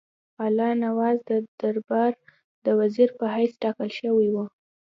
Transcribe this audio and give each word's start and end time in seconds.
الله 0.45 0.69
نواز 0.85 1.17
د 1.29 1.31
دربار 1.59 2.11
د 2.65 2.67
وزیر 2.79 3.09
په 3.19 3.25
حیث 3.35 3.51
ټاکل 3.61 3.89
شوی 3.99 4.27
وو. 4.33 4.45